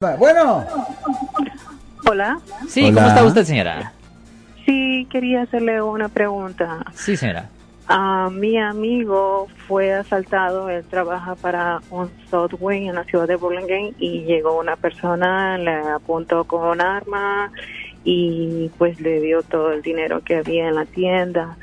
Bueno. 0.00 0.64
Hola. 2.08 2.40
Sí, 2.66 2.84
Hola. 2.84 2.94
¿cómo 2.94 3.06
está 3.08 3.22
usted, 3.22 3.44
señora? 3.44 3.92
Sí, 4.64 5.06
quería 5.10 5.42
hacerle 5.42 5.82
una 5.82 6.08
pregunta. 6.08 6.86
Sí, 6.94 7.18
señora. 7.18 7.50
Ah, 7.86 8.30
mi 8.32 8.56
amigo 8.56 9.48
fue 9.68 9.92
asaltado, 9.92 10.70
él 10.70 10.86
trabaja 10.88 11.34
para 11.34 11.82
un 11.90 12.10
Subway 12.30 12.88
en 12.88 12.94
la 12.94 13.04
ciudad 13.04 13.28
de 13.28 13.36
Burlingame 13.36 13.92
y 13.98 14.22
llegó 14.22 14.58
una 14.58 14.76
persona, 14.76 15.58
le 15.58 15.74
apuntó 15.90 16.44
con 16.44 16.66
un 16.66 16.80
arma 16.80 17.52
y 18.02 18.70
pues 18.78 18.98
le 19.02 19.20
dio 19.20 19.42
todo 19.42 19.70
el 19.70 19.82
dinero 19.82 20.22
que 20.24 20.36
había 20.36 20.68
en 20.68 20.76
la 20.76 20.86
tienda. 20.86 21.58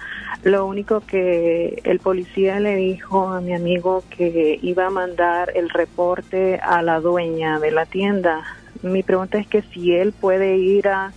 Lo 0.48 0.66
único 0.66 1.02
que 1.02 1.82
el 1.84 2.00
policía 2.00 2.61
le 2.61 2.77
dijo 2.77 3.27
a 3.27 3.41
mi 3.41 3.54
amigo 3.54 4.05
que 4.09 4.57
iba 4.61 4.86
a 4.86 4.89
mandar 4.89 5.52
el 5.54 5.70
reporte 5.70 6.55
a 6.64 6.82
la 6.82 7.02
dueña 7.02 7.59
de 7.59 7.71
la 7.71 7.86
tienda. 7.86 8.46
Mi 8.82 9.04
pregunta 9.04 9.39
es 9.39 9.47
que 9.47 9.61
si 9.61 9.91
él 9.91 10.14
puede 10.14 10.55
ir 10.55 10.88
a 10.88 11.11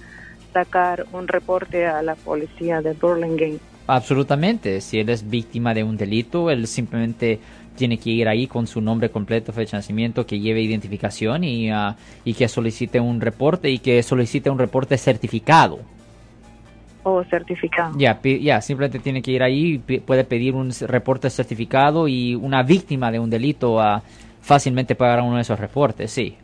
sacar 0.52 1.06
un 1.12 1.28
reporte 1.28 1.86
a 1.86 2.02
la 2.02 2.16
policía 2.16 2.82
de 2.82 2.92
Burlingame. 2.94 3.60
Absolutamente. 3.86 4.80
Si 4.80 4.98
él 4.98 5.08
es 5.10 5.30
víctima 5.30 5.74
de 5.74 5.84
un 5.84 5.96
delito, 5.96 6.50
él 6.50 6.66
simplemente 6.66 7.38
tiene 7.76 7.98
que 7.98 8.10
ir 8.10 8.26
ahí 8.26 8.48
con 8.48 8.66
su 8.66 8.80
nombre 8.80 9.10
completo, 9.10 9.52
fecha 9.52 9.76
de 9.76 9.82
nacimiento, 9.82 10.26
que 10.26 10.40
lleve 10.40 10.60
identificación 10.60 11.44
y, 11.44 11.70
ah, 11.70 11.94
y 12.24 12.34
que 12.34 12.48
solicite 12.48 12.98
un 12.98 13.20
reporte 13.20 13.70
y 13.70 13.78
que 13.78 14.02
solicite 14.02 14.50
un 14.50 14.58
reporte 14.58 14.98
certificado. 14.98 15.78
O 17.02 17.24
certificado. 17.24 17.98
Ya, 17.98 18.20
ya, 18.22 18.60
simplemente 18.60 18.98
tiene 18.98 19.22
que 19.22 19.30
ir 19.30 19.42
ahí, 19.42 19.78
puede 19.78 20.24
pedir 20.24 20.54
un 20.54 20.72
reporte 20.86 21.30
certificado 21.30 22.08
y 22.08 22.34
una 22.34 22.62
víctima 22.62 23.10
de 23.10 23.18
un 23.18 23.30
delito 23.30 23.80
ah, 23.80 24.02
fácilmente 24.40 24.94
pagará 24.94 25.22
uno 25.22 25.36
de 25.36 25.42
esos 25.42 25.58
reportes, 25.58 26.10
sí. 26.10 26.36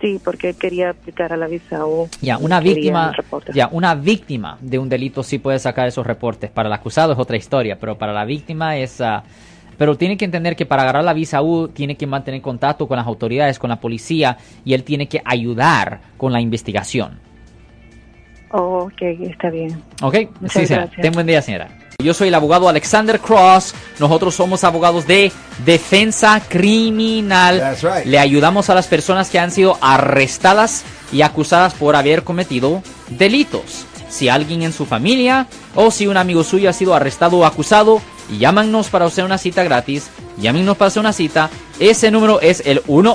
Sí, 0.00 0.18
porque 0.24 0.54
quería 0.54 0.90
aplicar 0.90 1.32
a 1.32 1.36
la 1.36 1.46
visa 1.46 1.84
U. 1.84 2.08
Ya, 2.22 2.38
una 2.38 2.58
víctima, 2.58 3.12
ya, 3.52 3.68
una 3.70 3.94
víctima 3.94 4.56
de 4.60 4.78
un 4.78 4.88
delito 4.88 5.22
sí 5.22 5.38
puede 5.38 5.58
sacar 5.58 5.88
esos 5.88 6.06
reportes. 6.06 6.50
Para 6.50 6.68
el 6.68 6.72
acusado 6.72 7.12
es 7.12 7.18
otra 7.18 7.36
historia, 7.36 7.78
pero 7.78 7.98
para 7.98 8.12
la 8.12 8.24
víctima 8.24 8.76
es... 8.76 9.00
ah, 9.00 9.22
pero 9.76 9.96
tiene 9.96 10.16
que 10.16 10.26
entender 10.26 10.56
que 10.56 10.66
para 10.66 10.82
agarrar 10.82 11.04
la 11.04 11.14
visa 11.14 11.42
U 11.42 11.68
tiene 11.68 11.96
que 11.96 12.06
mantener 12.06 12.42
contacto 12.42 12.86
con 12.86 12.98
las 12.98 13.06
autoridades, 13.06 13.58
con 13.58 13.70
la 13.70 13.80
policía, 13.80 14.36
y 14.62 14.74
él 14.74 14.84
tiene 14.84 15.06
que 15.06 15.22
ayudar 15.24 16.00
con 16.18 16.32
la 16.32 16.40
investigación. 16.40 17.29
Oh, 18.52 18.84
ok, 18.84 19.02
está 19.22 19.50
bien. 19.50 19.82
¿Ok? 20.02 20.16
Muchas 20.40 20.62
sí, 20.62 20.66
señora. 20.66 20.86
gracias. 20.86 21.02
Ten 21.02 21.12
buen 21.12 21.26
día, 21.26 21.40
señora. 21.42 21.68
Yo 22.02 22.14
soy 22.14 22.28
el 22.28 22.34
abogado 22.34 22.68
Alexander 22.68 23.20
Cross. 23.20 23.74
Nosotros 23.98 24.34
somos 24.34 24.64
abogados 24.64 25.06
de 25.06 25.30
defensa 25.64 26.42
criminal. 26.48 27.58
That's 27.58 27.82
right. 27.82 28.06
Le 28.06 28.18
ayudamos 28.18 28.70
a 28.70 28.74
las 28.74 28.86
personas 28.86 29.28
que 29.30 29.38
han 29.38 29.50
sido 29.50 29.76
arrestadas 29.80 30.84
y 31.12 31.22
acusadas 31.22 31.74
por 31.74 31.96
haber 31.96 32.24
cometido 32.24 32.82
delitos. 33.10 33.84
Si 34.08 34.28
alguien 34.28 34.62
en 34.62 34.72
su 34.72 34.86
familia 34.86 35.46
o 35.74 35.90
si 35.90 36.06
un 36.06 36.16
amigo 36.16 36.42
suyo 36.42 36.70
ha 36.70 36.72
sido 36.72 36.94
arrestado 36.94 37.38
o 37.38 37.44
acusado, 37.44 38.00
llámanos 38.38 38.88
para 38.88 39.04
hacer 39.04 39.24
una 39.24 39.38
cita 39.38 39.62
gratis. 39.62 40.08
Llámenos 40.38 40.76
para 40.76 40.88
hacer 40.88 41.00
una 41.00 41.12
cita. 41.12 41.50
Ese 41.78 42.10
número 42.10 42.40
es 42.40 42.62
el 42.66 42.82
1 42.88 43.14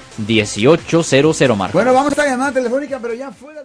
1-800-530-1800, 0.19 1.55
Marco. 1.55 1.77
Bueno, 1.77 1.93
vamos 1.93 2.07
a 2.07 2.09
esta 2.11 2.25
llamada 2.25 2.51
telefónica, 2.51 2.99
pero 2.99 3.13
ya 3.13 3.31
fuera. 3.31 3.63